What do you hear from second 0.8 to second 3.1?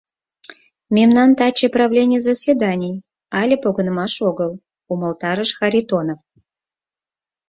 —Мемнан таче правлений заседаний